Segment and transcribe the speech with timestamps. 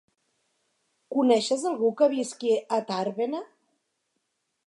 [1.15, 3.43] Coneixes algú que visqui a Tàrbena?